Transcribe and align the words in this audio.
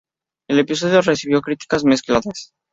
El 0.49 0.57
episodio 0.57 1.01
recibió 1.03 1.41
críticas 1.41 1.83
mezcladas. 1.85 2.53